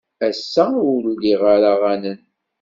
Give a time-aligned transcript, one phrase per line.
[0.27, 2.19] Ass-a, ur liɣ ara aɣanen.